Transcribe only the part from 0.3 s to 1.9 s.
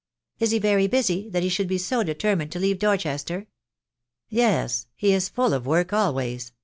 "Is he very busy, that he should be